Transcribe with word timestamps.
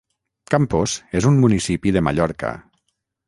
Campos 0.53 0.95
és 1.19 1.27
un 1.33 1.37
municipi 1.45 1.95
de 1.97 2.05
Mallorca. 2.09 2.53